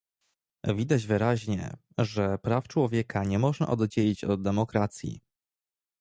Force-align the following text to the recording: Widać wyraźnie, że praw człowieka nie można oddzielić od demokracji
Widać 0.75 1.05
wyraźnie, 1.07 1.77
że 1.97 2.37
praw 2.37 2.67
człowieka 2.67 3.23
nie 3.23 3.39
można 3.39 3.67
oddzielić 3.67 4.23
od 4.23 4.41
demokracji 4.41 5.21